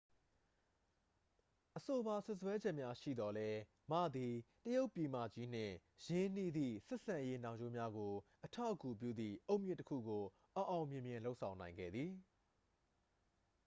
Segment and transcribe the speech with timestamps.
[1.75, 3.59] အဆိုပါ စွပ်စွဲချက်များရှိသော်လည်း
[3.91, 4.33] မ သည်
[4.65, 8.13] တရုတ်ပြည်မကြီးနှင့် ရင်းနှီးသည့် ဆက်ဆံရေးနှောင်ကြိုးများကို
[8.45, 10.23] အထောက်အကူပြုသည့် အုတ်မြစ်တစ်ခုကို
[10.55, 12.11] အောင်အောင်မြင်မြင် လုပ်ဆောင်နိုင်ခဲ့သည်